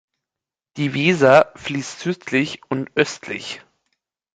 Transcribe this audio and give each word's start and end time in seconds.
Die 0.77 0.95
Weser 0.95 1.51
fließt 1.57 1.99
südlich 1.99 2.63
und 2.69 2.89
östlich. 2.95 3.61